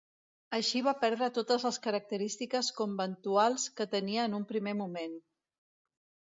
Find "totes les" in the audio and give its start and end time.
1.35-1.77